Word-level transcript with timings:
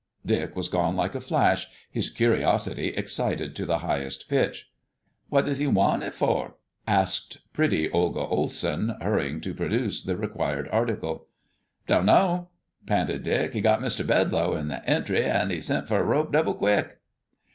Dick 0.25 0.55
was 0.55 0.67
gone 0.67 0.95
like 0.95 1.13
a 1.13 1.21
flash, 1.21 1.67
his 1.91 2.09
curiosity 2.09 2.87
excited 2.87 3.55
to 3.55 3.67
the 3.67 3.77
highest 3.85 4.27
pitch. 4.27 4.71
"What 5.29 5.45
does 5.45 5.59
he 5.59 5.67
want 5.67 6.01
it 6.01 6.15
for?" 6.15 6.55
asked 6.87 7.37
pretty 7.53 7.87
Olga 7.91 8.21
Olsen, 8.21 8.95
hurrying 8.99 9.41
to 9.41 9.53
produce 9.53 10.01
the 10.01 10.17
required 10.17 10.67
article. 10.71 11.27
"Don't 11.85 12.07
know," 12.07 12.49
panted 12.87 13.21
Dick. 13.21 13.53
"He's 13.53 13.61
got 13.61 13.79
Mr. 13.79 14.03
Bedlow 14.03 14.55
in 14.55 14.69
the 14.69 14.83
entry 14.89 15.23
an' 15.23 15.51
he 15.51 15.61
sent 15.61 15.87
for 15.87 15.99
a 15.99 16.03
rope, 16.03 16.31
double 16.31 16.55
quick!" 16.55 16.97